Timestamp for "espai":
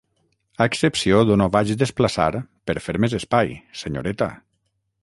3.21-3.57